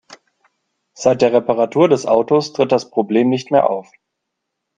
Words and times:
Seit 0.95 1.21
der 1.21 1.31
Reparatur 1.31 1.87
des 1.87 2.07
Autos 2.07 2.53
tritt 2.53 2.71
das 2.71 2.89
Problem 2.89 3.29
nicht 3.29 3.51
mehr 3.51 3.69
auf. 3.69 3.87